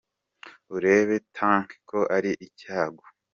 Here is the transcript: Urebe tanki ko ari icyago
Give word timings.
Urebe 0.75 1.15
tanki 1.37 1.75
ko 1.89 1.99
ari 2.15 2.31
icyago 2.47 3.03